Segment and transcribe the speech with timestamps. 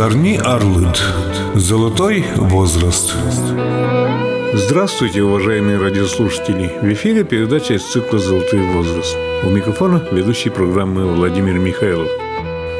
[0.00, 0.98] Зарни Арлыд.
[1.54, 3.14] Золотой возраст.
[4.54, 6.72] Здравствуйте, уважаемые радиослушатели!
[6.80, 9.14] В эфире передача из цикла «Золотой возраст».
[9.44, 12.08] У микрофона ведущий программы Владимир Михайлов.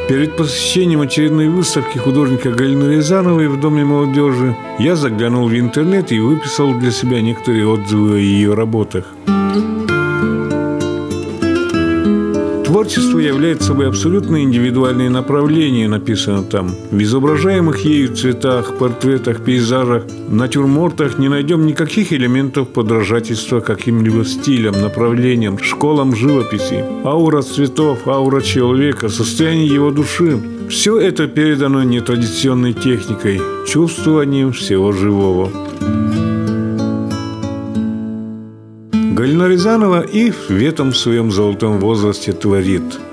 [0.08, 6.20] Перед посещением очередной выставки художника Галины Рязановой в Доме молодежи я заглянул в интернет и
[6.20, 9.04] выписал для себя некоторые отзывы о ее работах–
[12.80, 16.74] Творчество является собой абсолютно индивидуальное направление, написано там.
[16.90, 25.58] В изображаемых ею цветах, портретах, пейзажах, натюрмортах не найдем никаких элементов подражательства каким-либо стилям, направлениям,
[25.58, 26.82] школам живописи.
[27.04, 35.50] Аура цветов, аура человека, состояние его души– все это передано нетрадиционной техникой, чувствованием всего живого.
[39.20, 42.98] Галина Рязанова и в этом своем золотом возрасте творит–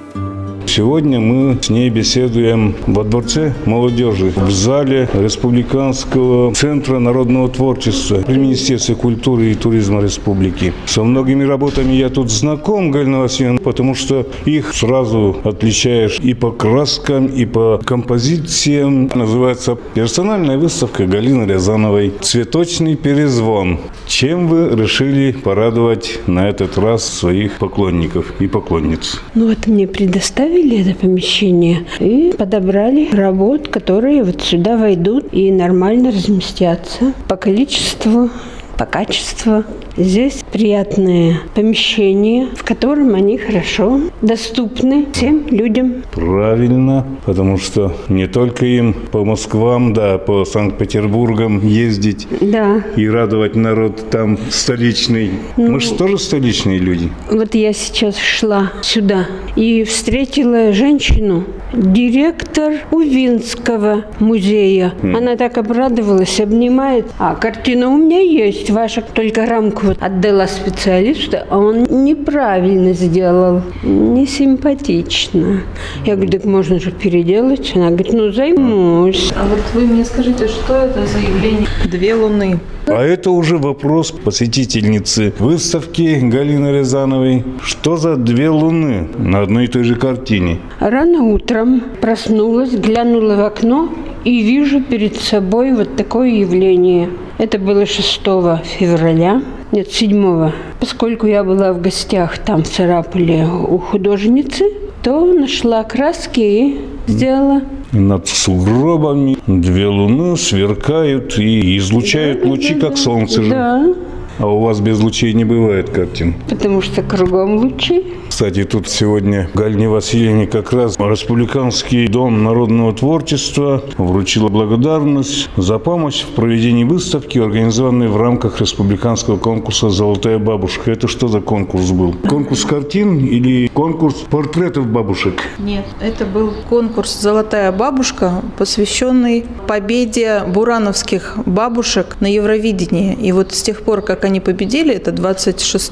[0.78, 8.38] Сегодня мы с ней беседуем во Дворце молодежи, в зале Республиканского центра народного творчества при
[8.38, 10.74] Министерстве культуры и туризма республики.
[10.86, 16.52] Со многими работами я тут знаком, Галина Васильевна, потому что их сразу отличаешь и по
[16.52, 19.10] краскам, и по композициям.
[19.16, 23.80] Называется персональная выставка Галины Рязановой «Цветочный перезвон».
[24.06, 29.20] Чем вы решили порадовать на этот раз своих поклонников и поклонниц?
[29.34, 35.52] Ну вот мне предоставили купили это помещение и подобрали работ, которые вот сюда войдут и
[35.52, 37.14] нормально разместятся.
[37.30, 38.30] По количеству
[38.78, 39.64] по качеству.
[39.96, 46.04] Здесь приятное помещение, в котором они хорошо доступны всем людям.
[46.12, 52.84] Правильно, потому что не только им по Москвам, да, по Санкт-Петербургам ездить да.
[52.96, 55.32] и радовать народ там столичный.
[55.58, 57.10] Ну, Мы же тоже столичные люди.
[57.32, 64.94] Вот я сейчас шла сюда и встретила женщину, директор Увинского музея.
[65.02, 65.18] Mm.
[65.18, 67.08] Она так обрадовалась, обнимает.
[67.18, 74.26] А картина у меня есть ваша, только рамку отдала специалисту, а он неправильно сделал, не
[74.26, 75.62] симпатично.
[76.06, 77.74] Я говорю, так можно же переделать.
[77.76, 79.34] Она говорит, ну займусь.
[79.36, 81.68] А вот вы мне скажите, что это за явление?
[81.86, 82.60] Две луны.
[82.88, 87.44] А это уже вопрос посетительницы выставки Галины Рязановой.
[87.62, 90.60] Что за две луны на одной и той же картине?
[90.80, 93.90] Рано утром проснулась, глянула в окно
[94.28, 97.10] и вижу перед собой вот такое явление.
[97.38, 98.22] Это было 6
[98.66, 100.52] февраля, нет, 7
[100.82, 104.66] Поскольку я была в гостях там в Сараполе у художницы,
[105.02, 107.62] то нашла краски и сделала
[107.94, 113.50] над сугробами две луны сверкают и излучают лучи, как солнце же.
[113.50, 113.94] Да.
[114.40, 116.36] А у вас без лучей не бывает картин?
[116.50, 118.04] Потому что кругом лучи.
[118.38, 126.22] Кстати, тут сегодня Галине Васильевне как раз Республиканский дом народного творчества вручила благодарность за помощь
[126.22, 130.92] в проведении выставки, организованной в рамках республиканского конкурса «Золотая бабушка».
[130.92, 132.14] Это что за конкурс был?
[132.14, 135.42] Конкурс картин или конкурс портретов бабушек?
[135.58, 143.16] Нет, это был конкурс «Золотая бабушка», посвященный победе бурановских бабушек на Евровидении.
[143.16, 145.92] И вот с тех пор, как они победили, это 26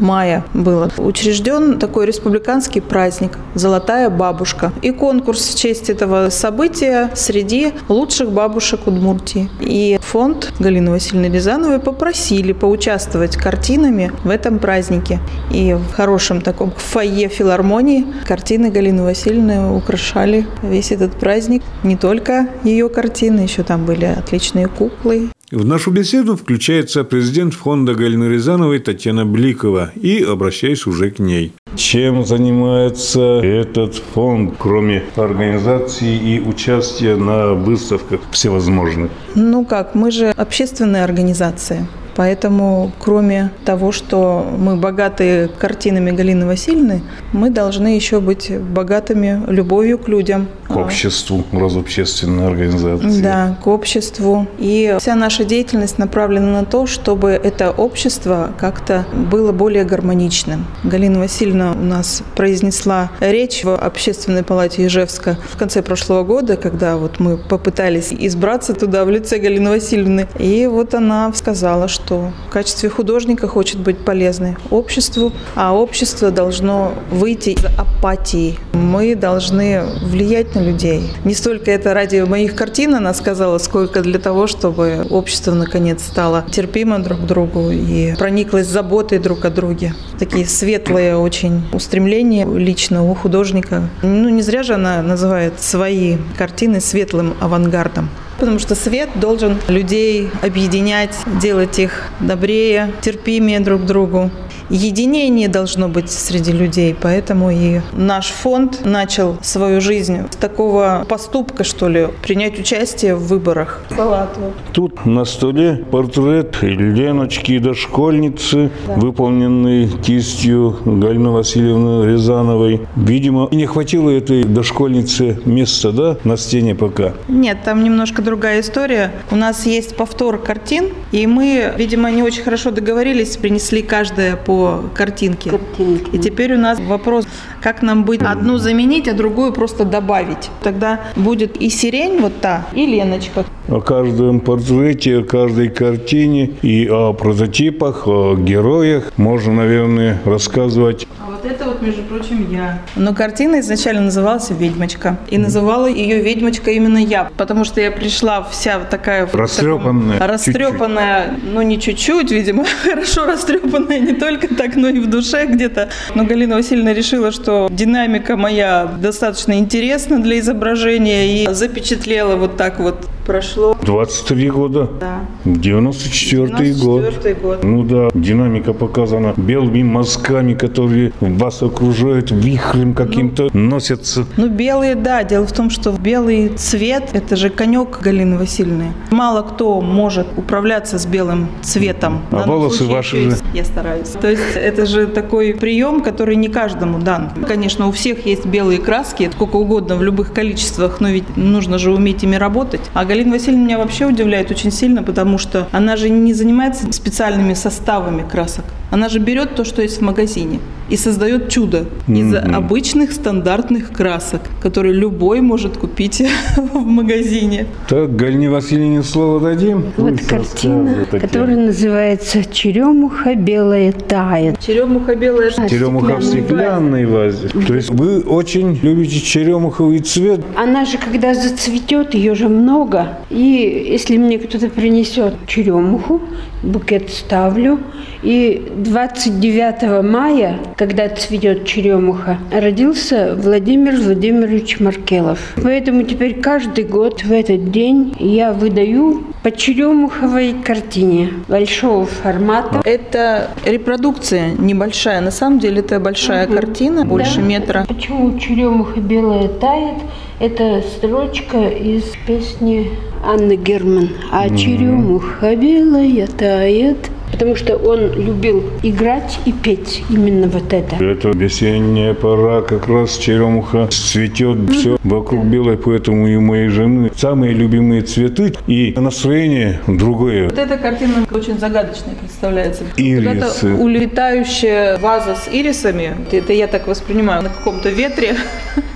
[0.00, 4.72] мая было, учрежден такой республиканский праздник «Золотая бабушка».
[4.82, 9.48] И конкурс в честь этого события среди лучших бабушек Удмуртии.
[9.60, 15.20] И фонд Галины Васильевны Рязановой попросили поучаствовать картинами в этом празднике.
[15.52, 21.62] И в хорошем таком фойе филармонии картины Галины Васильевны украшали весь этот праздник.
[21.82, 27.94] Не только ее картины, еще там были отличные куклы в нашу беседу включается президент фонда
[27.94, 31.52] Галины Рязановой Татьяна Бликова и обращаюсь уже к ней.
[31.76, 39.10] Чем занимается этот фонд, кроме организации и участия на выставках всевозможных?
[39.34, 41.86] Ну как, мы же общественная организация.
[42.16, 47.02] Поэтому, кроме того, что мы богаты картинами Галины Васильевны,
[47.32, 50.48] мы должны еще быть богатыми любовью к людям.
[50.66, 53.22] К обществу, разобщественной организации.
[53.22, 54.46] Да, к обществу.
[54.58, 60.66] И вся наша деятельность направлена на то, чтобы это общество как-то было более гармоничным.
[60.84, 66.96] Галина Васильевна у нас произнесла речь в Общественной палате Ижевска в конце прошлого года, когда
[66.96, 70.26] вот мы попытались избраться туда в лице Галины Васильевны.
[70.38, 76.30] И вот она сказала, что что в качестве художника хочет быть полезной обществу, а общество
[76.30, 78.58] должно выйти из апатии.
[78.74, 81.02] Мы должны влиять на людей.
[81.24, 86.44] Не столько это ради моих картин она сказала, сколько для того, чтобы общество наконец стало
[86.48, 89.92] терпимо друг к другу и прониклось заботой друг о друге.
[90.20, 93.88] Такие светлые очень устремления лично у художника.
[94.02, 98.08] Ну, не зря же она называет свои картины светлым авангардом.
[98.38, 104.30] Потому что свет должен людей объединять, делать их добрее, терпимее друг к другу
[104.70, 106.96] единение должно быть среди людей.
[107.00, 113.26] Поэтому и наш фонд начал свою жизнь с такого поступка, что ли, принять участие в
[113.26, 113.82] выборах.
[113.94, 114.52] Салатова.
[114.72, 118.94] Тут на столе портрет Леночки, дошкольницы, да.
[118.94, 122.82] выполненный кистью Галины Васильевны Рязановой.
[122.96, 127.14] Видимо, не хватило этой дошкольнице места, да, на стене пока?
[127.28, 129.12] Нет, там немножко другая история.
[129.30, 134.55] У нас есть повтор картин, и мы, видимо, не очень хорошо договорились, принесли каждая по
[134.94, 135.50] картинке.
[135.50, 136.10] картинке.
[136.12, 137.26] И теперь у нас вопрос,
[137.60, 140.50] как нам быть одну заменить, а другую просто добавить.
[140.62, 143.44] Тогда будет и сирень вот та, и Леночка.
[143.68, 151.06] О каждом портрете, о каждой картине и о прототипах, о героях можно, наверное, рассказывать
[151.46, 152.82] это вот, между прочим, я.
[152.96, 155.18] Но картина изначально называлась «Ведьмочка».
[155.28, 159.28] И называла ее «Ведьмочка» именно я, потому что я пришла вся такая...
[159.32, 160.18] Растрепанная.
[160.18, 161.54] Таком, растрепанная, чуть-чуть.
[161.54, 165.90] ну не чуть-чуть, видимо, хорошо растрепанная, не только так, но и в душе где-то.
[166.14, 172.80] Но Галина Васильевна решила, что динамика моя достаточно интересна для изображения и запечатлела вот так
[172.80, 173.76] вот прошло.
[173.82, 174.88] 23 года?
[175.00, 175.20] Да.
[175.44, 177.00] 94 год.
[177.02, 177.64] 94 год.
[177.64, 184.26] Ну да, динамика показана белыми мазками, которые вас окружают вихрем каким-то, ну, носятся.
[184.36, 185.22] Ну, белые, да.
[185.22, 188.92] Дело в том, что белый цвет– это же конек Галины Васильевны.
[189.10, 192.22] Мало кто может управляться с белым цветом.
[192.30, 193.36] А волосы ваши же?
[193.54, 194.08] Я стараюсь.
[194.08, 197.30] То есть это же такой прием, который не каждому дан.
[197.46, 201.92] Конечно, у всех есть белые краски, сколько угодно, в любых количествах, но ведь нужно же
[201.92, 202.80] уметь ими работать.
[202.94, 207.54] А Галина Васильевна меня вообще удивляет очень сильно, потому что она же не занимается специальными
[207.54, 208.64] составами красок.
[208.90, 212.54] Она же берет то, что есть в магазине, и создает чудо из mm-hmm.
[212.54, 216.22] обычных стандартных красок, которые любой может купить
[216.56, 217.66] в магазине.
[217.88, 219.92] Так, Галине Васильевне слово дадим.
[219.96, 224.60] Вот картина, которая называется «Черемуха белая тает».
[224.60, 227.48] Черемуха белая а, Черемуха в стеклянной вазе.
[227.48, 230.40] То есть вы очень любите черемуховый цвет.
[230.56, 233.18] Она же, когда зацветет, ее же много.
[233.30, 236.20] И если мне кто-то принесет черемуху,
[236.62, 237.80] букет ставлю.
[238.26, 245.54] И 29 мая, когда цветет черемуха, родился Владимир Владимирович Маркелов.
[245.62, 252.80] Поэтому теперь каждый год в этот день я выдаю по черемуховой картине большого формата.
[252.84, 255.20] Это репродукция небольшая.
[255.20, 256.54] На самом деле это большая угу.
[256.54, 257.42] картина, больше да.
[257.42, 257.84] метра.
[257.86, 259.98] Почему черемуха белая тает?
[260.40, 262.90] Это строчка из песни
[263.24, 264.08] Анны Герман.
[264.32, 266.98] А черемуха белая тает
[267.30, 270.96] потому что он любил играть и петь именно вот это.
[270.96, 274.72] Это весенняя пора, как раз черемуха цветет, mm-hmm.
[274.72, 280.44] все вокруг белое, поэтому и моей жены самые любимые цветы и настроение другое.
[280.44, 282.84] Вот эта картина очень загадочная представляется.
[282.96, 283.74] Ирисы.
[283.74, 288.36] улетающая ваза с ирисами, это я так воспринимаю, на каком-то ветре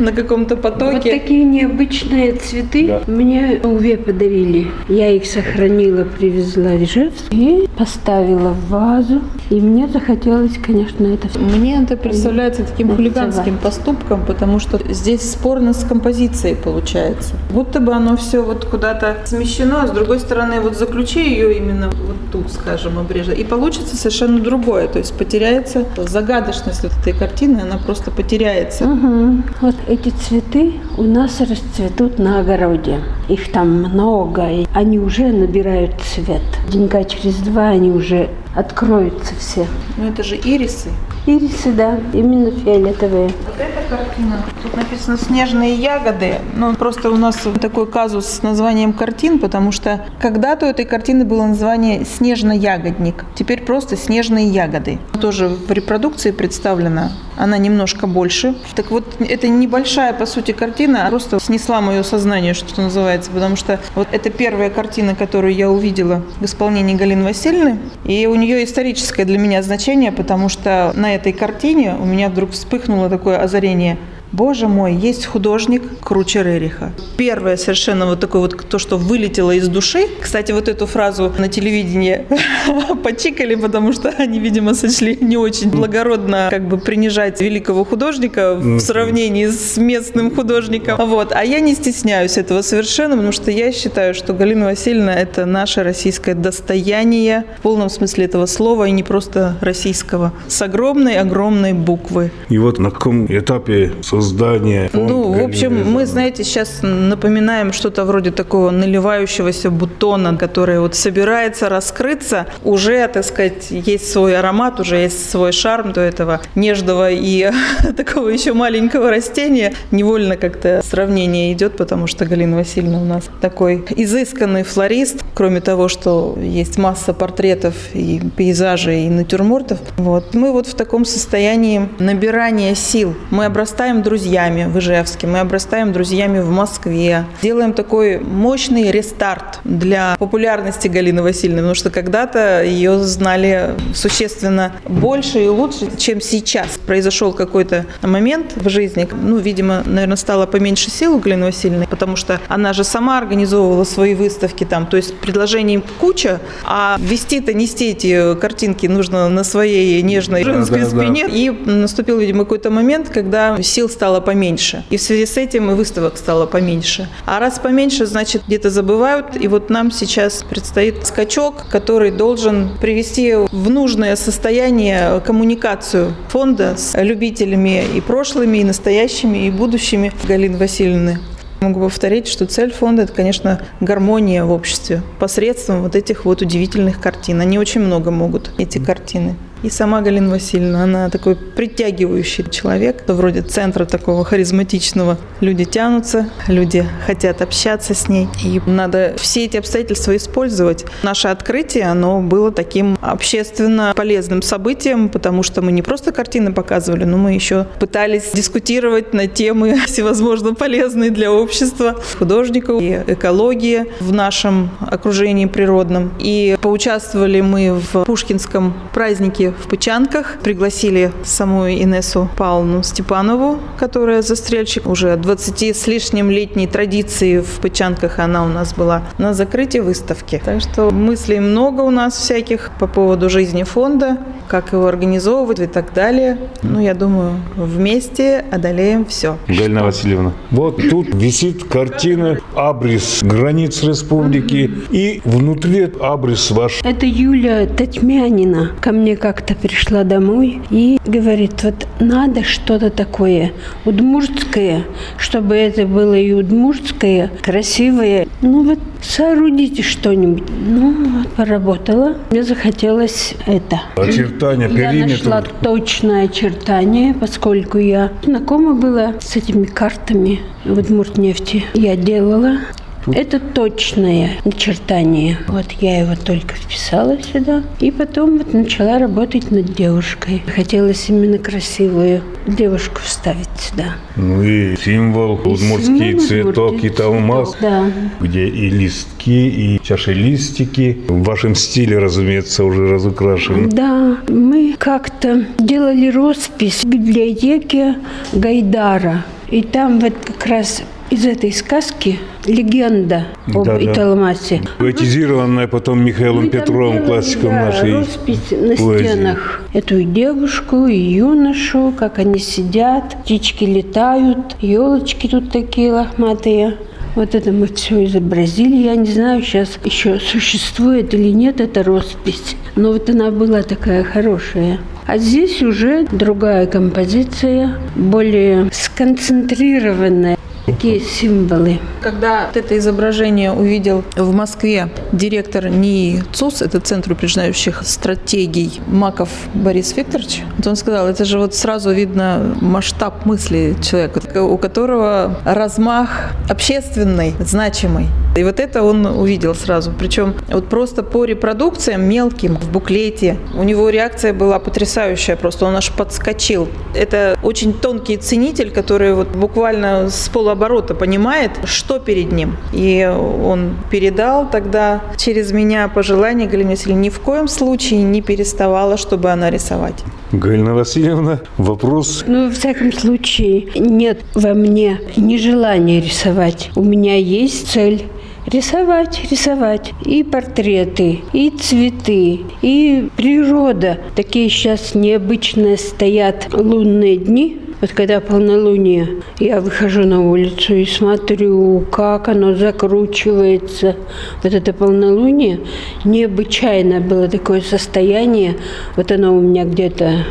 [0.00, 0.92] на каком-то потоке.
[0.92, 3.02] Вот такие необычные цветы да.
[3.06, 4.66] мне Уве подарили.
[4.88, 9.22] Я их сохранила, привезла в Ижевск и поставила в вазу.
[9.48, 11.38] И мне захотелось, конечно, это все.
[11.38, 17.34] Мне это представляется таким хулиганским поступком, потому что здесь спорно с композицией получается.
[17.50, 21.86] Будто бы оно все вот куда-то смещено, а с другой стороны, вот заключи ее именно
[21.88, 24.86] вот тут, скажем, обрежа, и получится совершенно другое.
[24.86, 28.84] То есть потеряется загадочность вот этой картины, она просто потеряется.
[28.84, 29.42] Угу.
[29.62, 33.00] Вот эти цветы у нас расцветут на огороде.
[33.28, 36.42] Их там много, и они уже набирают цвет.
[36.68, 39.66] Денька через два они уже откроются все.
[39.96, 40.90] Ну это же ирисы.
[41.26, 43.28] Ирисы, да, именно фиолетовые.
[43.28, 46.36] Вот эта картина, тут написано «Снежные ягоды».
[46.56, 51.24] Ну, просто у нас такой казус с названием картин, потому что когда-то у этой картины
[51.24, 53.26] было название «Снежно-ягодник».
[53.34, 54.98] Теперь просто «Снежные ягоды».
[55.20, 57.12] Тоже в репродукции представлена.
[57.36, 58.54] Она немножко больше.
[58.74, 63.78] Так вот, это небольшая, по сути, картина, просто снесла мое сознание, что называется, потому что
[63.94, 67.78] вот это первая картина, которую я увидела в исполнении Галины Васильевны.
[68.04, 72.50] И у нее историческое для меня значение, потому что на этой картине у меня вдруг
[72.52, 73.98] вспыхнуло такое озарение.
[74.32, 76.92] Боже мой, есть художник круче Рериха.
[77.16, 80.06] Первое совершенно вот такое вот то, что вылетело из души.
[80.20, 82.26] Кстати, вот эту фразу на телевидении
[83.02, 88.80] почикали, потому что они, видимо, сочли не очень благородно как бы принижать великого художника в
[88.80, 90.98] сравнении с местным художником.
[91.08, 91.32] Вот.
[91.32, 95.82] А я не стесняюсь этого совершенно, потому что я считаю, что Галина Васильевна– это наше
[95.82, 102.30] российское достояние в полном смысле этого слова, и не просто российского, с огромной-огромной буквы.
[102.48, 104.90] И вот на каком этапе создания?
[104.92, 111.68] Ну, в общем, мы, знаете, сейчас напоминаем что-то вроде такого наливающегося бутона, который вот собирается
[111.68, 112.46] раскрыться.
[112.64, 117.50] Уже, так сказать, есть свой аромат, уже есть свой шарм до этого нежного и
[117.96, 119.74] такого еще маленького растения.
[119.90, 125.24] Невольно как-то сравнение идет, потому что Галина Васильевна у нас такой изысканный флорист.
[125.34, 129.78] Кроме того, что есть масса портретов и пейзажей, и натюрмортов.
[129.96, 130.34] Вот.
[130.34, 133.14] Мы вот в таком состоянии набирания сил.
[133.30, 137.26] Мы обрастаем друзьями в Ижевске, мы обрастаем друзьями в Москве.
[137.42, 145.44] Делаем такой мощный рестарт для популярности Галины Васильевны, потому что когда-то ее знали существенно больше
[145.44, 146.66] и лучше, чем сейчас.
[146.88, 152.16] Произошел какой-то момент в жизни, ну, видимо, наверное, стало поменьше сил у Галины Васильевны, потому
[152.16, 157.90] что она же сама организовывала свои выставки там, то есть предложений куча, а вести-то, нести
[157.90, 161.28] эти картинки нужно на своей нежной женской да, да, спине.
[161.28, 161.32] Да.
[161.32, 164.82] И наступил, видимо, какой-то момент, когда сил стало поменьше.
[164.88, 167.06] И в связи с этим и выставок стало поменьше.
[167.26, 169.36] А раз поменьше, значит, где-то забывают.
[169.38, 176.98] И вот нам сейчас предстоит скачок, который должен привести в нужное состояние коммуникацию фонда с
[176.98, 181.18] любителями и прошлыми, и настоящими, и будущими Галины Васильевны.
[181.60, 187.02] Могу повторить, что цель фонда– это, конечно, гармония в обществе посредством вот этих вот удивительных
[187.02, 187.42] картин.
[187.42, 189.36] Они очень много могут, эти картины.
[189.62, 195.18] И сама Галина Васильевна, она такой притягивающий человек, вроде центра такого харизматичного.
[195.40, 198.28] Люди тянутся, люди хотят общаться с ней.
[198.42, 200.86] И надо все эти обстоятельства использовать.
[201.02, 207.04] Наше открытие, оно было таким общественно полезным событием, потому что мы не просто картины показывали,
[207.04, 214.12] но мы еще пытались дискутировать на темы всевозможно полезные для общества, художников и экологии в
[214.12, 216.14] нашем окружении природном.
[216.18, 220.38] И поучаствовали мы в Пушкинском празднике в Пычанках.
[220.42, 224.86] Пригласили саму Инессу Павловну Степанову, которая застрельщик.
[224.86, 230.40] Уже 20 с лишним летней традиции в Пычанках она у нас была на закрытии выставки.
[230.44, 235.66] Так что мыслей много у нас всяких по поводу жизни фонда, как его организовывать и
[235.66, 236.38] так далее.
[236.62, 239.36] Ну, я думаю, вместе одолеем все.
[239.46, 246.80] Галина Васильевна, вот тут висит картина «Абрис границ республики» и внутри абрис ваш.
[246.82, 253.52] Это Юля Татьмянина ко мне как как-то пришла домой и говорит, вот надо что-то такое
[253.84, 254.84] удмуртское,
[255.16, 258.26] чтобы это было и удмуртское, красивое.
[258.42, 260.44] Ну вот соорудите что-нибудь.
[260.48, 262.16] Ну, вот, поработала.
[262.30, 263.80] Мне захотелось это.
[263.96, 264.94] Очертания, периметр.
[264.94, 271.64] Я нашла точное очертание, поскольку я знакома была с этими картами в Удмуртнефти.
[271.74, 272.58] Я делала.
[273.06, 275.38] Это точное начертание.
[275.48, 277.62] Вот я его только вписала сюда.
[277.80, 280.42] И потом вот начала работать над девушкой.
[280.54, 283.96] Хотелось именно красивую девушку вставить сюда.
[284.16, 287.90] Ну и символ, удмуртский цветок и талмаз, да.
[288.20, 290.98] где и листки, и чашелистики.
[291.08, 293.68] В вашем стиле, разумеется, уже разукрашены.
[293.68, 297.96] Да, мы как-то делали роспись в библиотеке
[298.32, 299.24] Гайдара.
[299.48, 304.62] И там вот как раз из этой сказки легенда об да, Италмасе.
[304.78, 309.06] Поэтизированная потом Михаилом Мы Петровым, классиком да, нашей роспись на поэзии.
[309.06, 309.62] стенах.
[309.74, 316.76] Эту девушку и юношу, как они сидят, птички летают, елочки тут такие лохматые.
[317.16, 318.76] Вот это мы все изобразили.
[318.76, 322.56] Я не знаю, сейчас еще существует или нет эта роспись.
[322.76, 324.78] Но вот она была такая хорошая.
[325.06, 330.36] А здесь уже другая композиция, более сконцентрированная.
[330.80, 331.78] Такие символы.
[332.00, 339.94] Когда это изображение увидел в Москве директор НИИ ЦУС, это Центр упреждающих стратегий, Маков Борис
[339.94, 346.30] Викторович, вот он сказал, это же вот сразу видно масштаб мысли человека, у которого размах
[346.48, 348.06] общественный, значимый.
[348.36, 349.92] И вот это он увидел сразу.
[349.92, 355.34] Причем вот просто по репродукциям мелким в буклете у него реакция была потрясающая.
[355.34, 356.68] Просто он аж подскочил.
[356.94, 362.56] Это очень тонкий ценитель, который вот буквально с полуоборота полоборота понимает, что перед ним.
[362.72, 363.04] И
[363.44, 369.30] он передал тогда через меня пожелание Галине Васильевне ни в коем случае не переставала, чтобы
[369.30, 370.04] она рисовать.
[370.32, 372.24] Галина Васильевна, вопрос.
[372.26, 376.70] Ну, во всяком случае, нет во мне нежелания рисовать.
[376.76, 378.04] У меня есть цель
[378.46, 379.92] рисовать, рисовать.
[380.04, 383.98] И портреты, и цветы, и природа.
[384.14, 387.58] Такие сейчас необычные стоят лунные дни.
[387.80, 393.96] Вот когда полнолуние, я выхожу на улицу и смотрю, как оно закручивается.
[394.42, 395.60] Вот это полнолуние,
[396.04, 398.56] необычайно было такое состояние.
[398.96, 400.26] Вот оно у меня где-то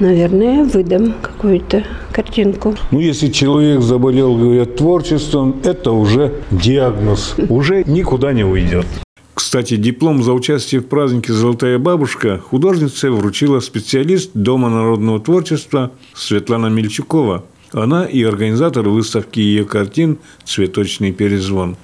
[0.00, 2.74] наверное, выдам какую-то картинку.
[2.90, 7.34] Ну, если человек заболел, говорят, творчеством, это уже диагноз.
[7.48, 8.86] Уже никуда не уйдет.
[9.34, 16.66] Кстати, диплом за участие в празднике «Золотая бабушка» художнице вручила специалист Дома народного творчества Светлана
[16.66, 17.44] Мельчукова.
[17.72, 21.76] Она и организатор выставки ее картин «Цветочный перезвон».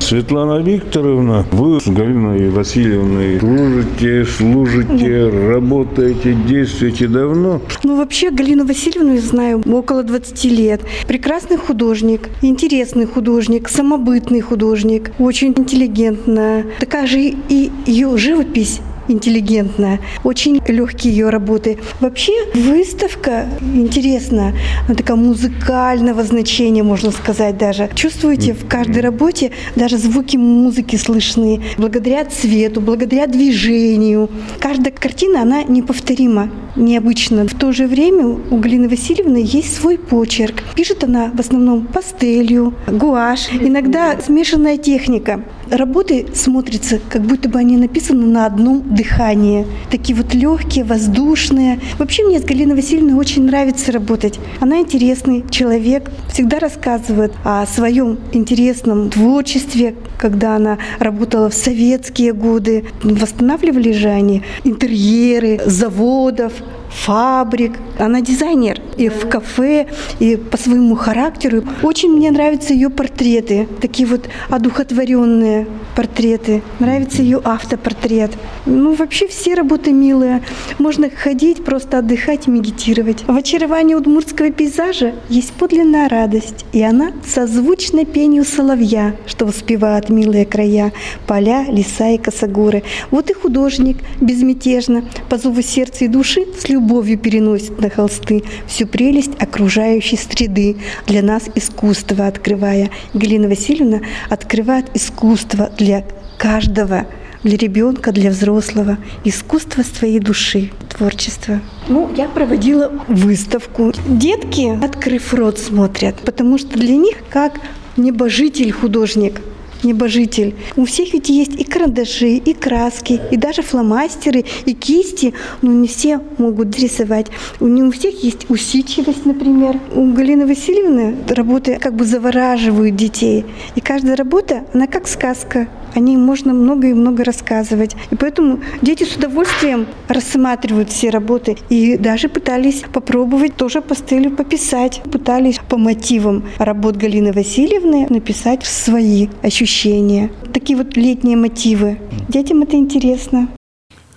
[0.00, 7.60] Светлана Викторовна, вы с Галиной Васильевной дружите, служите, работаете, действуете давно?
[7.84, 10.80] Ну, вообще, Галину Васильевну я знаю около 20 лет.
[11.06, 16.66] Прекрасный художник, интересный художник, самобытный художник, очень интеллигентная.
[16.80, 21.78] Такая же и ее живопись интеллигентная, очень легкие ее работы.
[22.00, 24.54] Вообще выставка интересна,
[24.86, 27.90] она такая музыкального значения, можно сказать даже.
[27.94, 34.30] Чувствуете, в каждой работе даже звуки музыки слышны, благодаря цвету, благодаря движению.
[34.60, 37.46] Каждая картина, она неповторима, необычна.
[37.46, 40.62] В то же время у Галины Васильевны есть свой почерк.
[40.74, 45.42] Пишет она в основном пастелью, гуашь, иногда смешанная техника.
[45.70, 49.66] Работы смотрятся, как будто бы они написаны на одном дыхании.
[49.90, 51.78] Такие вот легкие, воздушные.
[51.98, 54.38] Вообще мне с Галиной Васильевной очень нравится работать.
[54.60, 62.86] Она интересный человек, всегда рассказывает о своем интересном творчестве, когда она работала в советские годы.
[63.02, 66.52] Восстанавливали же они интерьеры заводов,
[66.90, 67.72] фабрик.
[67.98, 69.86] Она дизайнер и в кафе,
[70.18, 71.62] и по своему характеру.
[71.82, 76.62] Очень мне нравятся ее портреты, такие вот одухотворенные портреты.
[76.78, 78.30] Нравится ее автопортрет.
[78.66, 80.42] Ну, вообще все работы милые.
[80.78, 83.24] Можно ходить, просто отдыхать медитировать.
[83.26, 90.44] В очаровании удмуртского пейзажа есть подлинная радость, и она созвучна пению соловья, что воспевает милые
[90.44, 90.92] края,
[91.26, 92.82] поля, леса и косогоры.
[93.10, 98.86] Вот и художник безмятежно, по зову сердца и души, с любовью переносит на холсты всю
[98.86, 100.76] прелесть окружающей среды,
[101.06, 102.90] для нас искусство открывая.
[103.14, 104.00] Галина Васильевна
[104.30, 106.04] открывает искусство для
[106.38, 107.06] каждого,
[107.42, 108.98] для ребенка, для взрослого.
[109.24, 111.60] Искусство своей души, творчество.
[111.88, 113.92] Ну, я проводила выставку.
[114.06, 117.60] Детки, открыв рот, смотрят, потому что для них как
[117.96, 119.40] небожитель художник–
[119.82, 120.54] небожитель.
[120.76, 125.88] У всех ведь есть и карандаши, и краски, и даже фломастеры, и кисти, но не
[125.88, 127.26] все могут рисовать.
[127.60, 129.78] У не у всех есть усидчивость, например.
[129.94, 133.44] У Галины Васильевны работы как бы завораживают детей.
[133.74, 135.68] И каждая работа, она как сказка.
[135.98, 137.96] О ней можно много и много рассказывать.
[138.12, 144.30] И поэтому дети с удовольствием рассматривают все работы и даже пытались попробовать тоже по стилю
[144.30, 145.02] пописать.
[145.10, 150.30] Пытались по мотивам работ Галины Васильевны написать свои ощущения.
[150.54, 151.98] Такие вот летние мотивы.
[152.28, 153.48] Детям это интересно.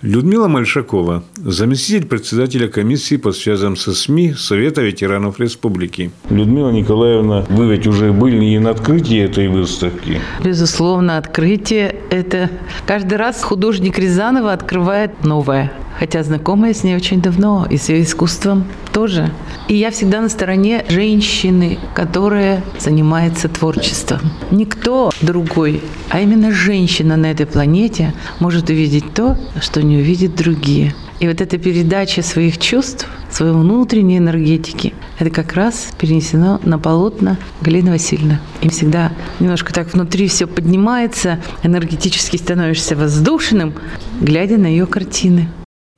[0.01, 6.09] Людмила Мальшакова, заместитель председателя комиссии по связям со СМИ Совета ветеранов республики.
[6.31, 10.19] Людмила Николаевна, вы ведь уже были и на открытии этой выставки.
[10.43, 12.49] Безусловно, открытие– это
[12.87, 18.01] каждый раз художник Рязанова открывает новое хотя знакомая с ней очень давно, и с ее
[18.01, 19.31] искусством тоже.
[19.67, 24.19] И я всегда на стороне женщины, которая занимается творчеством.
[24.49, 30.95] Никто другой, а именно женщина на этой планете может увидеть то, что не увидят другие.
[31.19, 37.37] И вот эта передача своих чувств, своей внутренней энергетики, это как раз перенесено на полотна
[37.61, 38.39] Галины Васильевны.
[38.63, 43.75] И всегда немножко так внутри все поднимается, энергетически становишься воздушным,
[44.19, 45.47] глядя на ее картины.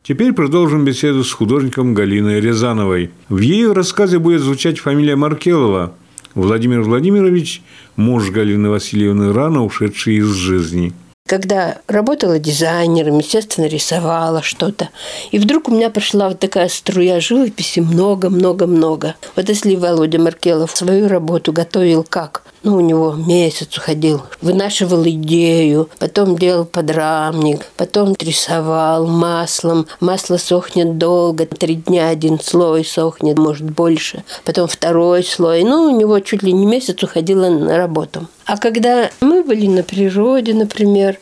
[0.03, 3.11] Теперь продолжим беседу с художником Галиной Рязановой.
[3.29, 5.95] В ее рассказе будет звучать фамилия Маркелова.
[6.35, 7.61] Владимир Владимирович–
[7.95, 10.91] муж Галины Васильевны, рано ушедший из жизни.
[11.25, 14.89] Когда работала дизайнером, естественно, рисовала что-то.
[15.31, 19.15] И вдруг у меня пошла вот такая струя живописи много-много-много.
[19.37, 22.43] Вот если Володя Маркелов свою работу готовил как?
[22.63, 24.21] Ну, у него месяц уходил.
[24.41, 29.85] Вынашивал идею, потом делал подрамник, потом рисовал маслом.
[30.01, 34.23] Масло сохнет долго, три дня один слой сохнет, может больше.
[34.45, 35.63] Потом второй слой.
[35.63, 38.27] Ну, у него чуть ли не месяц уходило на работу.
[38.45, 41.12] А когда мы были на природе, например,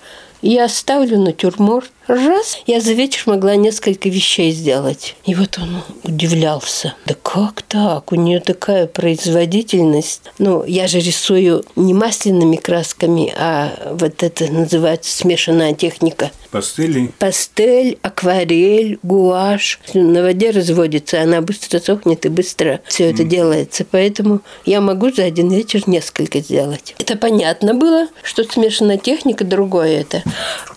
[0.42, 1.92] я ставлю натюрморт.
[2.08, 5.16] Раз, я за вечер могла несколько вещей сделать.
[5.26, 6.96] И вот он удивлялся.
[7.06, 8.12] Да как так?
[8.12, 10.24] У нее такая производительность.
[10.40, 16.32] Ну, я же рисую не масляными красками, а вот это называется смешанная техника.
[16.50, 17.12] Пастели?
[17.20, 19.80] Пастель, акварель, гуашь.
[19.94, 23.86] На воде разводится, она быстро сохнет и быстро все это делается.
[23.90, 26.96] Поэтому я могу за один вечер несколько сделать.
[27.00, 30.24] Это понятно было, что смешанная техника другое это.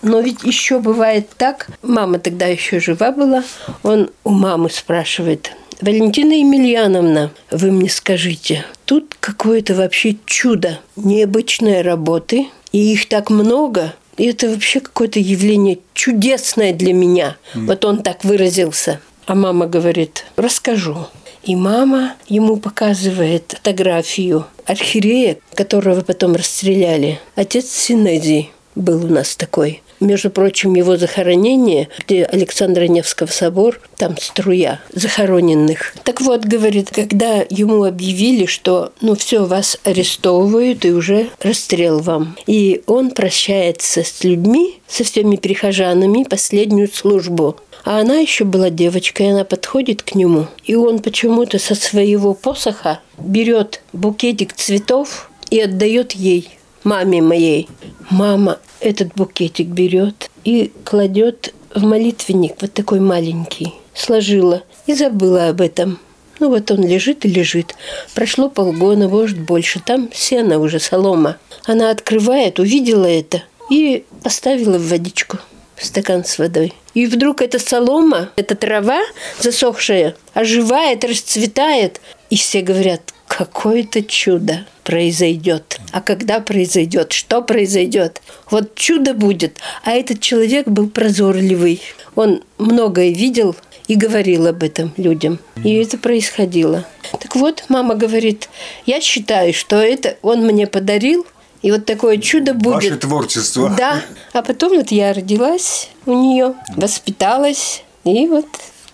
[0.01, 1.67] Но ведь еще бывает так.
[1.81, 3.43] Мама тогда еще жива была.
[3.83, 5.51] Он у мамы спрашивает,
[5.81, 13.93] Валентина Емельяновна, вы мне скажите, тут какое-то вообще чудо необычной работы, и их так много,
[14.17, 17.35] и это вообще какое-то явление чудесное для меня.
[17.53, 17.65] Mm.
[17.65, 19.01] Вот он так выразился.
[19.25, 21.07] А мама говорит, расскажу.
[21.43, 27.19] И мама ему показывает фотографию архиерея, которого потом расстреляли.
[27.35, 29.81] Отец Синезий был у нас такой.
[29.99, 35.93] Между прочим, его захоронение, где Александра Невского собор, там струя захороненных.
[36.03, 42.35] Так вот, говорит, когда ему объявили, что ну все, вас арестовывают и уже расстрел вам.
[42.45, 47.57] И он прощается с людьми, со всеми прихожанами, последнюю службу.
[47.85, 52.99] А она еще была девочкой, она подходит к нему, и он почему-то со своего посоха
[53.19, 56.49] берет букетик цветов и отдает ей
[56.85, 57.67] маме моей.
[58.09, 63.73] Мама этот букетик берет и кладет в молитвенник, вот такой маленький.
[63.93, 65.99] Сложила и забыла об этом.
[66.39, 67.75] Ну вот он лежит и лежит.
[68.13, 69.79] Прошло полгода, может больше.
[69.79, 71.37] Там сено уже, солома.
[71.65, 75.37] Она открывает, увидела это и поставила в водичку
[75.77, 76.73] стакан с водой.
[76.93, 79.01] И вдруг эта солома, эта трава
[79.39, 81.99] засохшая, оживает, расцветает.
[82.35, 85.79] И все говорят, какое-то чудо произойдет.
[85.93, 88.21] А когда произойдет, что произойдет?
[88.51, 89.57] Вот чудо будет.
[89.85, 91.79] А этот человек был прозорливый.
[92.13, 93.55] Он многое видел
[93.87, 95.39] и говорил об этом людям.
[95.63, 96.85] И это происходило.
[97.21, 98.49] Так вот, мама говорит,
[98.85, 101.25] я считаю, что это он мне подарил,
[101.61, 102.73] и вот такое чудо будет.
[102.73, 103.73] Ваше творчество.
[103.77, 104.01] Да.
[104.33, 108.47] А потом вот я родилась у нее, воспиталась, и вот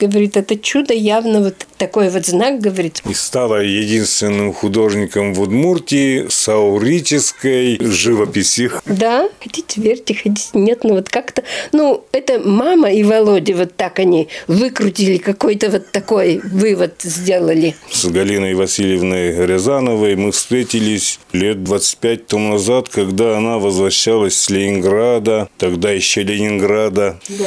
[0.08, 3.02] говорит, это чудо явно вот такой вот знак, говорит.
[3.10, 8.72] И стала единственным художником в Удмуртии с аурической живописи.
[8.86, 14.00] Да, хотите верьте, хотите нет, ну вот как-то, ну это мама и Володя вот так
[14.00, 17.76] они выкрутили какой-то вот такой вывод сделали.
[17.92, 25.50] С Галиной Васильевной Рязановой мы встретились лет 25 тому назад, когда она возвращалась с Ленинграда,
[25.58, 27.46] тогда еще Ленинграда, да.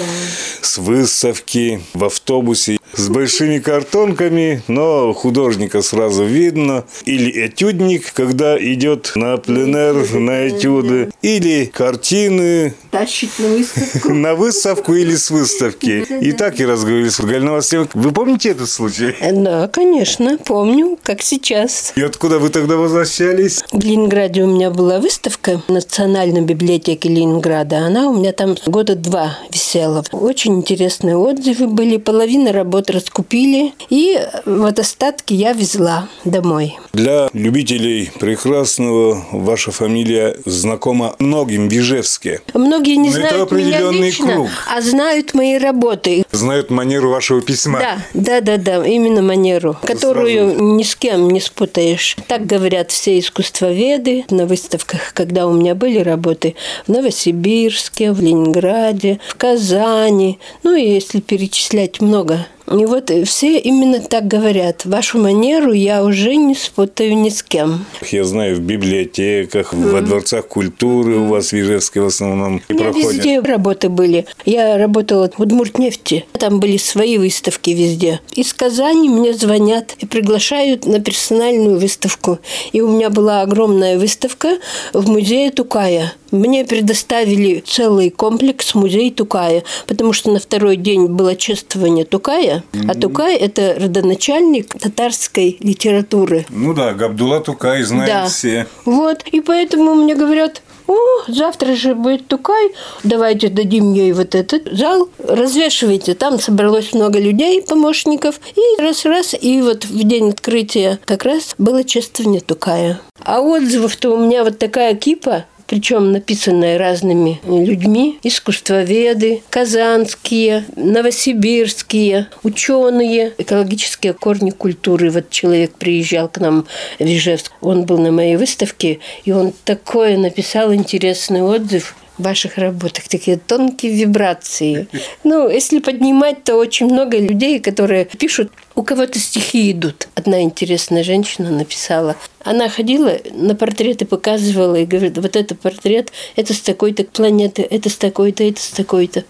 [0.61, 6.85] с выставки в автобусе автобусе с большими картонками, но художника сразу видно.
[7.05, 11.11] Или этюдник, когда идет на пленер, на этюды.
[11.23, 12.75] Или картины.
[12.95, 14.15] Тащит на выставку.
[14.15, 16.07] На выставку или с выставки.
[16.21, 17.91] И так и разговаривали с Галиной Васильевной.
[17.93, 19.17] Вы помните этот случай?
[19.33, 21.93] Да, конечно, помню, как сейчас.
[21.97, 23.65] И откуда вы тогда возвращались?
[23.73, 27.79] В Ленинграде у меня была выставка в Национальной библиотеке Ленинграда.
[27.79, 30.05] Она у меня там года два висела.
[30.13, 31.97] Очень интересные отзывы были.
[31.97, 33.73] Половина работ раскупили.
[33.91, 36.79] И вот остатки я везла домой.
[36.93, 42.41] Для любителей прекрасного ваша фамилия знакома многим в Ижевске.
[42.85, 44.49] Многие не Но знают это определенный меня лично, круг.
[44.71, 46.25] а знают мои работы.
[46.33, 47.79] Знают манеру вашего письма.
[47.79, 50.65] Да, да, да, да, именно манеру, которую Сразу.
[50.77, 52.15] ни с кем не спутаешь.
[52.29, 59.19] Так говорят все искусствоведы на выставках, когда у меня были работы в Новосибирске, в Ленинграде,
[59.29, 60.39] в Казани.
[60.63, 64.85] Ну, и если перечислять много и вот все именно так говорят.
[64.85, 67.85] Вашу манеру я уже не спутаю ни с кем.
[68.11, 69.91] Я знаю, в библиотеках, mm.
[69.91, 73.13] во дворцах культуры у вас в Ижевске в основном и проходят.
[73.13, 74.27] везде работы были.
[74.45, 76.25] Я работала в Удмуртнефти.
[76.33, 78.21] Там были свои выставки везде.
[78.35, 82.39] Из Казани мне звонят и приглашают на персональную выставку.
[82.73, 84.59] И у меня была огромная выставка
[84.93, 86.13] в музее Тукая.
[86.35, 92.91] Мне предоставили целый комплекс музей Тукая, потому что на второй день было чествование Тукая, mm-hmm.
[92.91, 96.45] а Тукай– это родоначальник татарской литературы.
[96.51, 98.27] Ну да, Габдулла Тукай знает да.
[98.27, 98.67] все.
[98.85, 100.97] Вот, и поэтому мне говорят, о,
[101.29, 102.73] завтра же будет Тукай,
[103.05, 106.15] давайте дадим ей вот этот зал, развешивайте.
[106.15, 111.85] Там собралось много людей, помощников, и раз-раз, и вот в день открытия как раз было
[111.85, 113.01] чествование Тукая.
[113.23, 123.33] А отзывов-то у меня вот такая кипа, причем написанная разными людьми, искусствоведы, казанские, новосибирские, ученые,
[123.39, 125.11] экологические корни культуры.
[125.11, 126.67] Вот человек приезжал к нам
[126.99, 133.09] в Ижевск, он был на моей выставке, и он такое написал интересный отзыв ваших работах,
[133.09, 134.87] такие тонкие вибрации.
[135.25, 140.09] Ну, если поднимать, то очень много людей, которые пишут, у кого-то стихи идут.
[140.15, 142.17] Одна интересная женщина написала.
[142.43, 147.89] Она ходила на портреты, показывала и говорит, вот этот портрет, это с такой-то планеты, это
[147.89, 149.25] с такой-то, это с такой-то.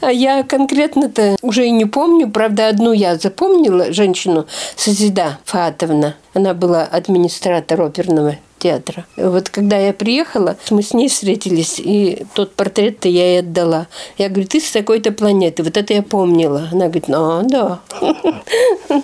[0.00, 2.30] А я конкретно-то уже и не помню.
[2.30, 6.14] Правда, одну я запомнила, женщину Сазида Фатовна.
[6.34, 9.06] Она была администратор оперного театра.
[9.16, 13.86] Вот когда я приехала, мы с ней встретились, и тот портрет-то я ей отдала.
[14.18, 16.68] Я говорю, ты с такой-то планеты, вот это я помнила.
[16.72, 17.80] Она говорит, а, да.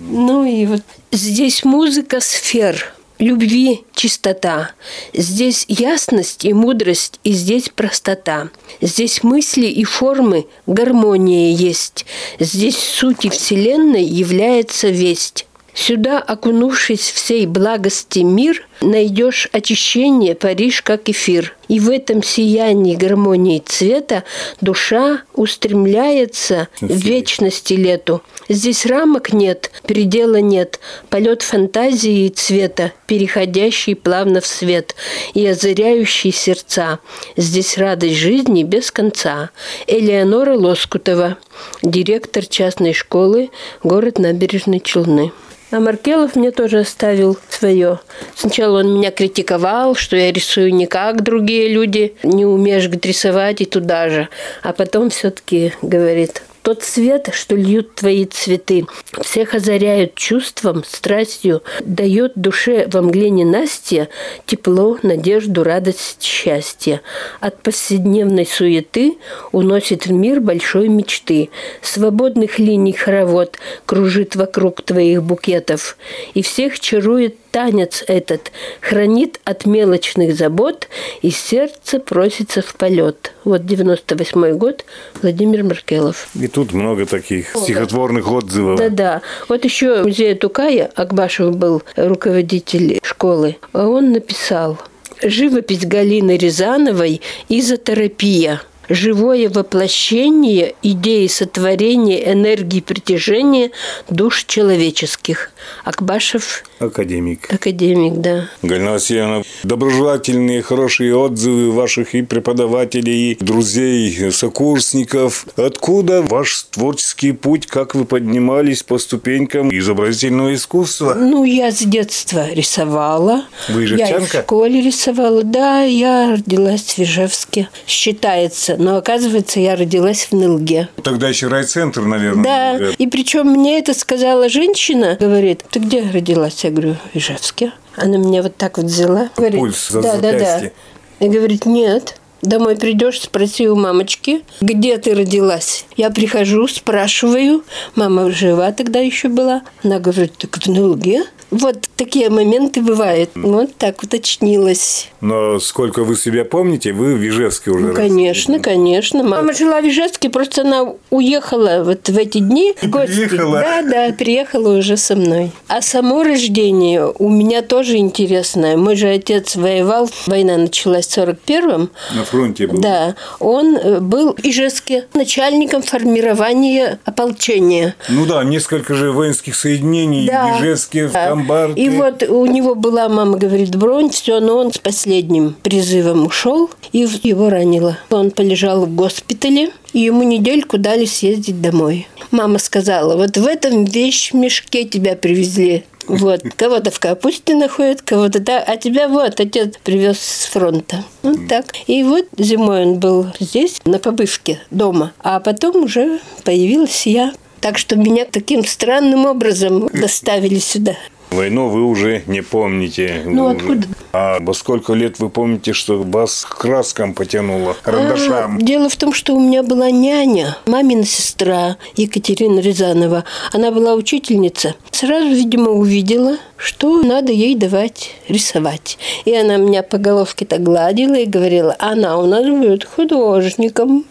[0.00, 4.70] Ну и вот здесь музыка сфер, любви чистота.
[5.12, 8.50] Здесь ясность и мудрость, и здесь простота.
[8.80, 12.06] Здесь мысли и формы, гармония есть.
[12.38, 15.47] Здесь сути Вселенной является весть.
[15.80, 21.54] Сюда, окунувшись в сей благости мир, найдешь очищение Париж как эфир.
[21.68, 24.24] И в этом сиянии гармонии цвета
[24.60, 28.22] душа устремляется в вечности лету.
[28.48, 34.96] Здесь рамок нет, предела нет, полет фантазии и цвета, переходящий плавно в свет
[35.32, 36.98] и озаряющий сердца.
[37.36, 39.50] Здесь радость жизни без конца.
[39.86, 41.38] Элеонора Лоскутова,
[41.82, 43.50] директор частной школы,
[43.84, 45.30] город Набережной Челны.
[45.70, 48.00] А Маркелов мне тоже оставил свое.
[48.34, 53.66] Сначала он меня критиковал, что я рисую не как другие люди, не умеешь рисовать и
[53.66, 54.28] туда же.
[54.62, 58.86] А потом все-таки говорит, тот свет, что льют твои цветы,
[59.22, 64.08] всех озаряют чувством, страстью, дает душе во мгле ненастья
[64.46, 67.00] тепло, надежду, радость, счастье.
[67.40, 69.18] От повседневной суеты
[69.52, 71.50] уносит в мир большой мечты.
[71.82, 75.96] Свободных линий хоровод кружит вокруг твоих букетов,
[76.34, 80.88] и всех чарует танец этот хранит от мелочных забот,
[81.22, 83.32] и сердце просится в полет.
[83.44, 84.84] Вот 98 год,
[85.22, 86.28] Владимир Маркелов.
[86.34, 88.78] И тут много таких стихотворных отзывов.
[88.78, 89.22] Да-да.
[89.48, 94.78] Вот еще музея Тукая, Акбашев был руководитель школы, а он написал
[95.22, 103.70] «Живопись Галины Рязановой «Изотерапия» живое воплощение идеи сотворения энергии притяжения
[104.08, 105.50] душ человеческих.
[105.84, 107.52] Акбашев Академик.
[107.52, 108.48] Академик, да.
[108.62, 115.46] Галина Васильевна, доброжелательные, хорошие отзывы ваших и преподавателей, и друзей, сокурсников.
[115.56, 121.14] Откуда ваш творческий путь, как вы поднимались по ступенькам изобразительного искусства?
[121.14, 123.44] Ну, я с детства рисовала.
[123.68, 125.42] Вы Я и в школе рисовала.
[125.42, 127.68] Да, я родилась в Ижевске.
[127.86, 128.76] Считается.
[128.78, 130.88] Но оказывается, я родилась в Нылге.
[131.02, 132.44] Тогда еще райцентр, наверное.
[132.44, 136.64] Да, и причем мне это сказала женщина, говорит, ты где родилась?
[136.64, 137.72] Я говорю, в Ижевске.
[137.96, 139.30] Она меня вот так вот взяла.
[139.36, 140.38] Говорит, Пульс за да, да, да.
[140.38, 140.72] запястье.
[141.18, 145.86] И говорит, нет, Домой придешь, спроси у мамочки, где ты родилась.
[145.96, 147.64] Я прихожу, спрашиваю.
[147.96, 149.62] Мама жива тогда еще была.
[149.82, 151.24] Она говорит, так в Нылге.
[151.50, 153.30] Вот такие моменты бывают.
[153.34, 155.08] Вот так уточнилась.
[155.20, 158.08] Но сколько вы себя помните, вы в Ижевске уже Ну, росли.
[158.08, 159.22] конечно, конечно.
[159.22, 163.26] Мама жила в Ижевске, просто она уехала вот в эти дни в гости.
[163.26, 163.60] приехала?
[163.60, 165.50] Да, да, приехала уже со мной.
[165.68, 168.76] А само рождение у меня тоже интересное.
[168.76, 171.90] Мой же отец воевал, война началась в 41-м.
[172.14, 172.78] На фронте был.
[172.80, 177.94] Да, он э, был в Ижевске начальником формирования ополчения.
[178.08, 180.54] Ну да, несколько же воинских соединений Да.
[180.58, 181.82] в Ижевске, в Камбарке.
[181.82, 186.70] И вот у него была, мама говорит, бронь, все, но он с последним призывом ушел,
[186.92, 187.98] и его ранило.
[188.10, 192.08] Он полежал в госпитале, и ему недельку дали съездить домой.
[192.30, 195.84] Мама сказала, вот в этом вещмешке тебя привезли.
[196.06, 201.04] Вот, кого-то в капусте находят, кого-то да, а тебя вот отец привез с фронта.
[201.22, 201.66] Вот так.
[201.86, 207.34] И вот зимой он был здесь, на побывке дома, а потом уже появилась я.
[207.60, 210.96] Так что меня таким странным образом доставили сюда.
[211.30, 213.22] Войну вы уже не помните.
[213.24, 213.86] Ну, откуда?
[214.12, 218.56] А во сколько лет вы помните, что вас к краскам потянуло, карандашам?
[218.56, 223.24] А, Дело в том, что у меня была няня, мамина сестра Екатерина Рязанова.
[223.52, 224.74] Она была учительница.
[224.90, 228.98] Сразу, видимо, увидела что надо ей давать рисовать.
[229.24, 234.04] И она меня по головке так гладила и говорила, она у нас будет художником,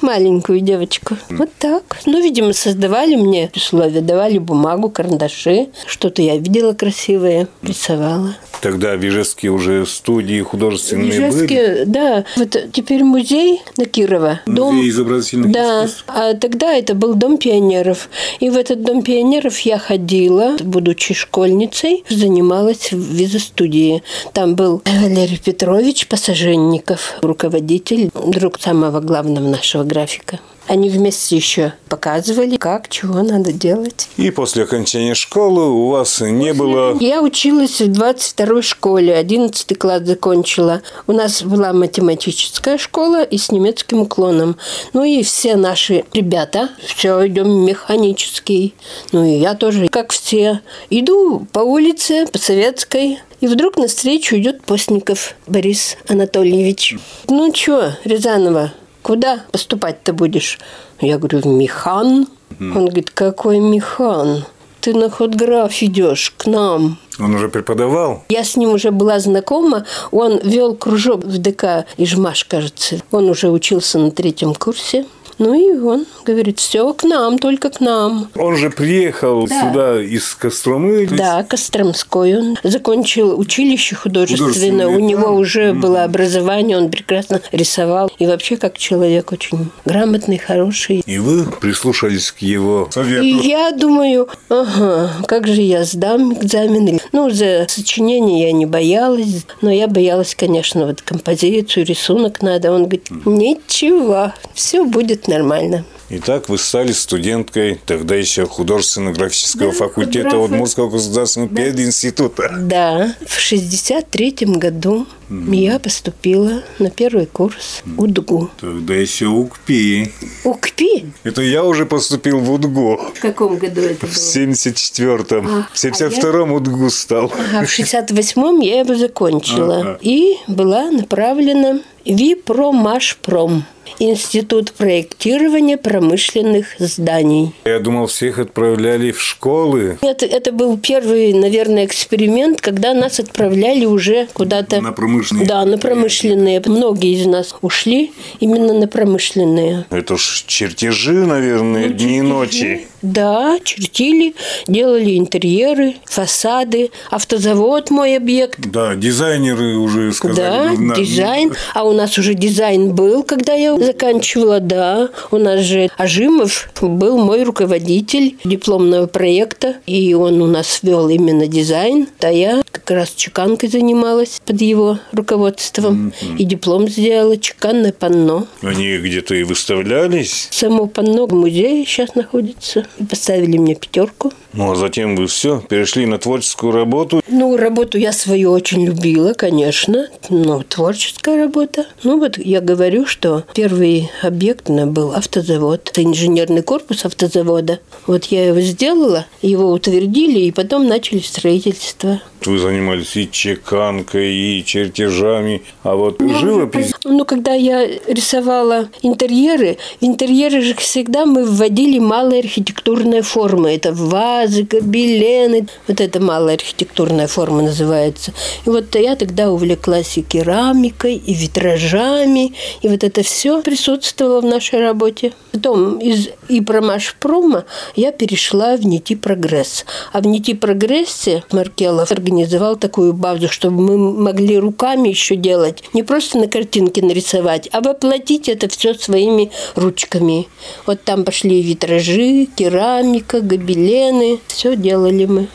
[0.00, 1.16] маленькую девочку.
[1.30, 1.98] Вот так.
[2.06, 8.36] Ну, видимо, создавали мне условия, давали бумагу, карандаши, что-то я видела красивое, рисовала.
[8.60, 11.84] Тогда в Ижевске уже студии художественные В были?
[11.84, 12.24] Да.
[12.36, 14.40] Вот теперь музей на Кирова.
[14.46, 15.84] Музей изобразительных Да.
[15.84, 16.04] искусств.
[16.08, 18.08] А тогда это был Дом пионеров.
[18.40, 24.02] И в этот Дом пионеров я ходила, будучи школьницей, занималась в визостудии.
[24.32, 30.40] Там был Валерий Петрович Пассаженников, руководитель, друг самого главного нашего графика.
[30.66, 34.08] Они вместе еще показывали, как, чего надо делать.
[34.16, 36.96] И после окончания школы у вас не было...
[37.00, 40.80] Я училась в 22-й школе, 11 класс закончила.
[41.06, 44.56] У нас была математическая школа и с немецким уклоном.
[44.94, 48.74] Ну и все наши ребята, все идем механический.
[49.12, 50.60] Ну и я тоже, как все.
[50.88, 56.96] Иду по улице, по Советской, и вдруг навстречу идет Постников Борис Анатольевич.
[57.28, 58.72] Ну что, Рязанова,
[59.04, 60.58] куда поступать-то будешь?
[61.00, 62.26] Я говорю, в механ.
[62.60, 64.44] Он говорит, какой механ?
[64.80, 66.98] Ты на худграф идешь к нам.
[67.18, 68.24] Он уже преподавал?
[68.28, 69.84] Я с ним уже была знакома.
[70.10, 73.00] Он вел кружок в ДК Ижмаш, кажется.
[73.10, 75.06] Он уже учился на третьем курсе.
[75.38, 78.28] Ну и он говорит, все к нам, только к нам.
[78.36, 79.60] Он же приехал Да.
[79.60, 81.06] сюда из Костромы.
[81.06, 82.36] Да, Костромской.
[82.36, 84.52] Он закончил училище художественное.
[84.52, 85.30] Художественное, У него да.
[85.32, 88.10] уже было образование, он прекрасно рисовал.
[88.18, 91.02] И вообще как человек очень грамотный, хороший.
[91.06, 93.24] И вы прислушались к его совету.
[93.24, 97.00] И я думаю, ага, как же я сдам экзамены.
[97.14, 102.72] Ну, за сочинение я не боялась, но я боялась, конечно, вот композицию, рисунок надо.
[102.72, 105.84] Он говорит, ничего, все будет нормально.
[106.10, 110.44] Итак, вы стали студенткой тогда еще художественно-графического Да, факультета худграфа.
[110.52, 112.54] Удмуртского государственного пединститута.
[112.60, 118.50] Да, в 63 году я поступила на первый курс УДГУ.
[118.60, 120.12] Тогда еще УКПИ.
[120.44, 121.06] УКПИ?
[121.24, 123.00] Это я уже поступил в УДГУ.
[123.14, 124.52] В каком году это В было?
[124.54, 125.46] 74-м.
[125.48, 127.32] А, В 72-м УДГУ стал.
[127.32, 129.78] Ага, в 68-м я его закончила.
[129.80, 129.98] Ага.
[130.02, 133.64] И была направлена ВИПромашпром.
[133.98, 137.52] Институт проектирования промышленных зданий.
[137.64, 139.98] Я думал, всех отправляли в школы.
[140.02, 144.80] Это, это был первый, наверное, эксперимент, когда нас отправляли уже куда-то...
[144.80, 146.62] На промышленные Да, на промышленные.
[146.66, 149.86] Многие из нас ушли именно на промышленные.
[149.90, 152.86] Это ж чертежи, наверное, дни и ночи.
[153.04, 154.34] Да, чертили,
[154.66, 158.58] делали интерьеры, фасады, автозавод мой объект.
[158.60, 160.74] Да, дизайнеры уже сказали.
[160.74, 161.52] Да, на- дизайн.
[161.74, 165.10] А у нас уже дизайн был, когда я заканчивала, да.
[165.30, 171.46] У нас же Ажимов был мой руководитель дипломного проекта, и он у нас вел именно
[171.46, 172.08] дизайн.
[172.20, 176.14] А я как раз чеканкой занималась под его руководством.
[176.38, 178.46] И диплом сделала, чеканное панно.
[178.62, 180.48] Они где-то и выставлялись.
[180.50, 182.86] Само панно в музее сейчас находится.
[183.10, 184.32] Поставили мне пятерку.
[184.52, 187.22] Ну, а затем вы все, перешли на творческую работу.
[187.28, 191.86] Ну, работу я свою очень любила, конечно, но творческая работа.
[192.04, 197.80] Ну, вот я говорю, что первый объект у меня был автозавод, это инженерный корпус автозавода.
[198.06, 202.20] Вот я его сделала, его утвердили, и потом начали строительство.
[202.44, 205.62] Вы занимались и чеканкой, и чертежами.
[205.82, 206.92] А вот живопись...
[207.04, 212.42] Ну, когда я рисовала интерьеры, в интерьеры же всегда мы вводили малые
[212.84, 213.74] архитектурные формы.
[213.74, 215.66] Это вазы, гобелены.
[215.88, 218.32] Вот это малая архитектурная форма называется.
[218.66, 222.52] И вот я тогда увлеклась и керамикой, и витражами.
[222.82, 225.32] И вот это все присутствовало в нашей работе.
[225.52, 227.64] Потом из Ипромашпрома
[227.96, 229.84] я перешла в НИТИ Прогресс.
[230.12, 235.84] А в НИТИ Прогрессе Маркелов организовал такую базу, чтобы мы могли руками еще делать.
[235.94, 240.48] Не просто на картинке нарисовать, а воплотить это все своими ручками.
[240.86, 244.40] Вот там пошли витражи, керамика, гобелены.
[244.48, 245.48] Все делали мы.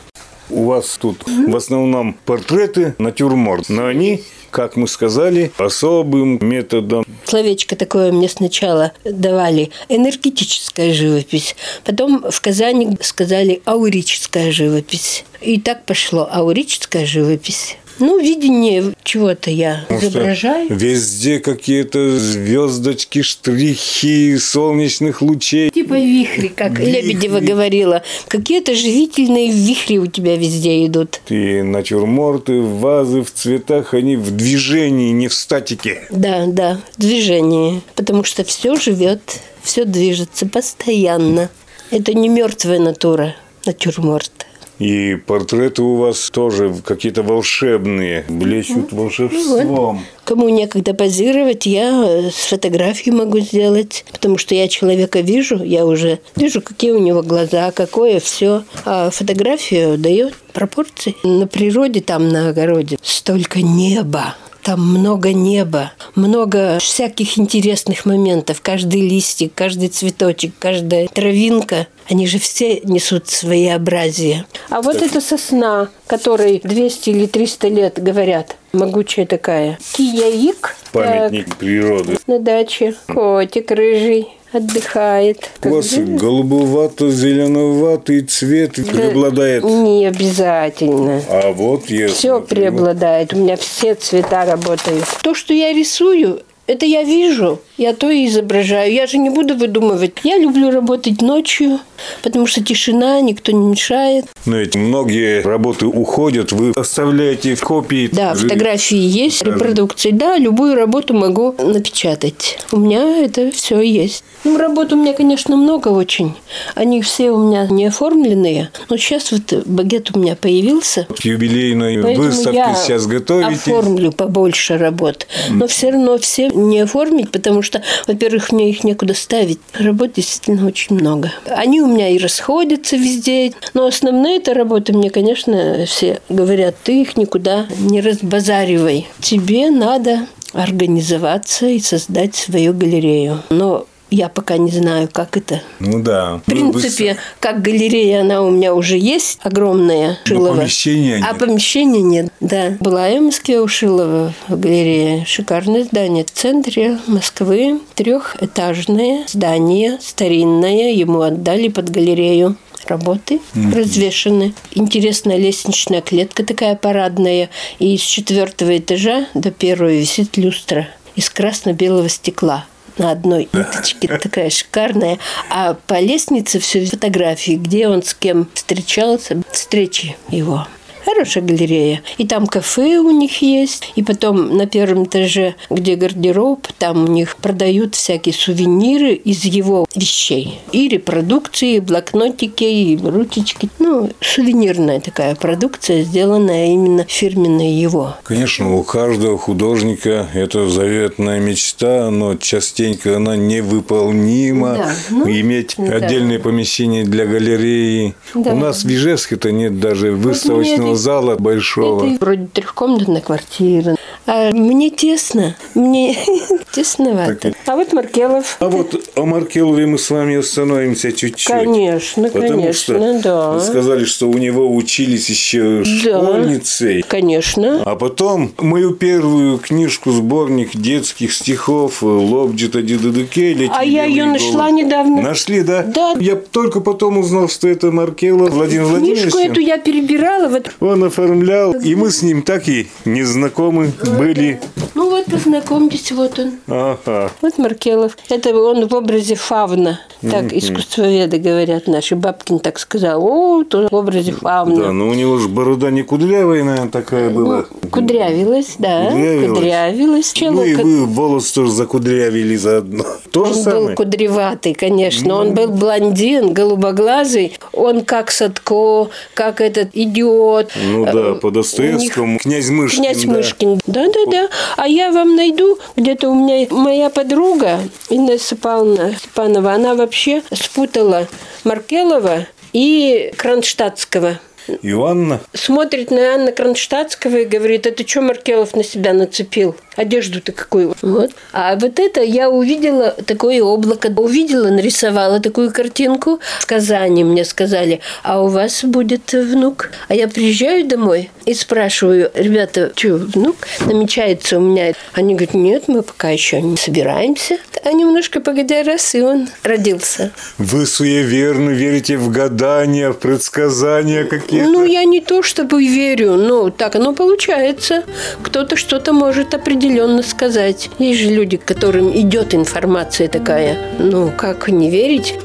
[0.49, 3.69] У вас тут в основном портреты, натюрморт.
[3.69, 7.05] Но они, как мы сказали, особым методом.
[7.25, 15.25] Словечко такое мне сначала давали энергетическая живопись, потом в Казани сказали аурическая живопись.
[15.41, 17.77] И так пошло аурическая живопись.
[17.99, 20.67] Ну, видение чего-то я Потому изображаю.
[20.69, 25.69] Везде какие-то звездочки, штрихи солнечных лучей.
[25.69, 26.91] Типа вихри, как Вихри.
[26.91, 28.03] Лебедева говорила.
[28.27, 31.21] Какие-то живительные вихри у тебя везде идут.
[31.29, 36.07] И натюрморты, вазы в цветах, они в движении, не в статике.
[36.09, 37.81] Да, да, движение.
[37.95, 39.21] Потому что все живет,
[39.61, 41.49] все движется постоянно.
[41.91, 43.35] Это не мертвая натура,
[43.65, 44.45] натюрморт.
[44.79, 50.05] И портреты у вас тоже какие-то волшебные, блещут волшебством.
[50.23, 55.85] Кому некогда позировать, я э, с фотографией могу сделать, потому что я человека вижу, я
[55.85, 58.63] уже вижу, какие у него глаза, какое все.
[58.85, 61.15] А фотография дает пропорции.
[61.23, 64.35] На природе, там на огороде, столько неба.
[64.63, 68.61] Там много неба, много всяких интересных моментов.
[68.61, 74.45] Каждый листик, каждый цветочек, каждая травинка, они же все несут своеобразие.
[74.69, 79.77] А вот эта сосна, которой 200 или 300 лет говорят, могучая такая.
[79.93, 80.75] Кияик.
[80.91, 82.17] Памятник природы.
[82.27, 82.95] На даче.
[83.07, 85.49] Котик рыжий отдыхает.
[85.63, 89.63] У вас голубовато-зеленоватый цвет преобладает.
[89.63, 91.21] Не обязательно.
[91.29, 92.13] А вот если...
[92.13, 93.33] Все преобладает.
[93.33, 95.05] У меня все цвета работают.
[95.21, 98.93] То, что я рисую, это я вижу, я то и изображаю.
[98.93, 100.19] Я же не буду выдумывать.
[100.23, 101.79] Я люблю работать ночью,
[102.21, 104.25] потому что тишина, никто не мешает.
[104.45, 108.09] Но ведь многие работы уходят, вы оставляете копии.
[108.11, 110.11] Да, фотографии есть, репродукции.
[110.11, 112.57] Да, любую работу могу напечатать.
[112.71, 114.23] У меня это все есть.
[114.45, 116.33] Ну, работ у меня, конечно, много очень.
[116.73, 118.71] Они все у меня не оформленные.
[118.89, 121.07] Но сейчас вот багет у меня появился.
[121.09, 123.61] К юбилейной Поэтому выставке я сейчас готовитесь.
[123.61, 125.27] оформлю побольше работ.
[125.49, 129.59] Но все равно все не оформить, потому что, во-первых, мне их некуда ставить.
[129.77, 131.33] Работ действительно очень много.
[131.45, 133.51] Они у меня и расходятся везде.
[133.73, 139.07] Но основные это работы мне, конечно, все говорят, ты их никуда не разбазаривай.
[139.19, 143.43] Тебе надо организоваться и создать свою галерею.
[143.49, 145.61] Но я пока не знаю, как это.
[145.79, 146.37] Ну да.
[146.37, 150.17] В принципе, как галерея, она у меня уже есть, огромная.
[150.25, 150.57] Но Шилова.
[150.57, 151.37] помещения А нет.
[151.37, 152.75] помещения нет, да.
[152.79, 155.25] Была я в Москве у Шилова в галерее.
[155.25, 157.79] Шикарное здание в центре Москвы.
[157.95, 160.91] Трехэтажное здание, старинное.
[160.91, 162.55] Ему отдали под галерею
[162.87, 163.39] работы
[163.73, 164.53] развешаны.
[164.71, 167.49] Интересная лестничная клетка такая парадная.
[167.79, 172.65] И с четвертого этажа до первого висит люстра из красно-белого стекла
[172.97, 175.17] на одной ниточке, такая шикарная.
[175.49, 180.67] А по лестнице все фотографии, где он с кем встречался, встречи его.
[181.09, 182.03] Хорошая галерея.
[182.19, 183.91] И там кафе у них есть.
[183.95, 189.87] И потом на первом этаже, где гардероб, там у них продают всякие сувениры из его
[189.95, 190.59] вещей.
[190.71, 193.69] И репродукции, и блокнотики, и ручечки.
[193.79, 198.15] Ну, сувенирная такая продукция, сделанная именно фирменной его.
[198.23, 204.75] Конечно, у каждого художника это заветная мечта, но частенько она невыполнима.
[204.75, 205.95] Да, ну, Иметь да.
[205.95, 208.13] отдельное помещение для галереи.
[208.35, 208.53] Да.
[208.53, 212.05] У нас в Ижевске-то нет даже выставочного зала большого.
[212.05, 213.95] Это вроде трехкомнатная квартира.
[214.31, 215.55] А мне тесно.
[215.73, 216.15] Мне
[216.71, 217.51] тесновато.
[217.65, 218.57] А вот Маркелов.
[218.59, 221.47] А вот о Маркелове мы с вами остановимся чуть-чуть.
[221.51, 223.51] Конечно, Потому конечно, что да.
[223.53, 226.19] вы сказали, что у него учились еще Да.
[226.21, 227.03] школьницей.
[227.07, 227.81] Конечно.
[227.83, 233.71] А потом мою первую книжку, сборник детских стихов Лобджита Дидудукели.
[233.75, 235.23] А я ее нашла недавно.
[235.23, 235.81] Нашли, да?
[235.81, 236.13] Да.
[236.19, 239.21] Я только потом узнал, что это Маркелов Владимир Владимирович.
[239.33, 240.49] Книжку эту я перебирала.
[240.49, 240.71] Вот.
[240.81, 244.59] Он оформлял, и мы с ним так и не знакомы были.
[244.95, 246.51] Ну вот, познакомьтесь, вот он.
[246.67, 247.31] Ага.
[247.41, 248.17] Вот Маркелов.
[248.29, 249.99] Это он в образе фавна.
[250.21, 252.15] Так искусствоведы говорят наши.
[252.15, 253.23] Бабкин так сказал.
[253.23, 254.75] О, то в образе фавна.
[254.83, 257.65] Да, но у него же борода не кудрявая, наверное, такая была.
[257.91, 259.05] Кудрявилась, да.
[259.09, 260.33] Кудрявилась.
[260.33, 260.33] Кудрявилась.
[260.41, 263.05] Ну и вы волос тоже закудрявили заодно.
[263.31, 263.95] То же Он был самое.
[263.95, 265.35] кудреватый, конечно.
[265.35, 267.57] Он был блондин, голубоглазый.
[267.71, 270.71] Он как Садко, как этот идиот.
[270.85, 272.39] Ну да, Э, по у них Достоевскому.
[272.39, 273.03] Князь Мышкин.
[273.03, 273.31] Князь да.
[273.31, 273.79] Мышкин.
[274.13, 274.49] Да-да-да.
[274.77, 277.79] А я вам найду, где-то у меня моя подруга
[278.09, 281.27] Инесса Павловна Степанова, она вообще спутала
[281.63, 284.39] Маркелова и Кронштадтского.
[284.81, 285.39] Иоанна.
[285.53, 289.75] Смотрит на Анна Кронштадтского и говорит, это что Маркелов на себя нацепил?
[289.95, 290.95] Одежду-то какую?
[291.01, 291.31] Вот.
[291.51, 294.07] А вот это я увидела такое облако.
[294.15, 296.39] Увидела, нарисовала такую картинку.
[296.59, 299.91] В Казани мне сказали, а у вас будет внук.
[300.07, 303.55] А я приезжаю домой и спрашиваю, ребята, что, внук
[303.85, 304.93] намечается у меня?
[305.13, 307.57] Они говорят, нет, мы пока еще не собираемся.
[307.83, 310.31] А немножко погодя, раз, и он родился.
[310.57, 314.25] Вы суеверны, верите в гадания, в предсказания
[314.59, 314.79] какие-то.
[314.79, 318.03] Ну, я не то чтобы верю, но так оно получается.
[318.41, 320.89] Кто-то что-то может определенно сказать.
[320.99, 323.77] Есть же люди, которым идет информация такая.
[323.99, 325.35] Ну, как не верить?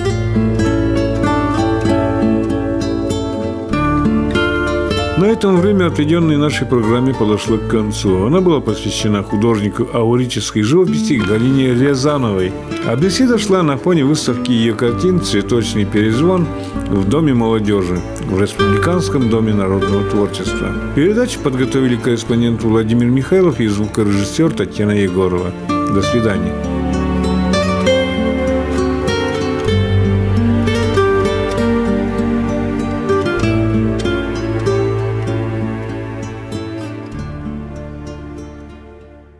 [5.24, 8.26] На этом время, отведенное нашей программе, подошло к концу.
[8.26, 12.52] Она была посвящена художнику аурической живописи Галине Рязановой.
[12.86, 16.46] А беседа шла на фоне выставки ее картин «Цветочный перезвон»
[16.90, 20.74] в Доме молодежи, в Республиканском доме народного творчества.
[20.94, 25.50] Передачу подготовили корреспондент Владимир Михайлов и звукорежиссер Татьяна Егорова.
[25.94, 26.73] До свидания.